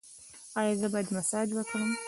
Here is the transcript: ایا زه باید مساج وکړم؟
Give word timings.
ایا 0.59 0.73
زه 0.81 0.87
باید 0.93 1.09
مساج 1.17 1.49
وکړم؟ 1.53 1.89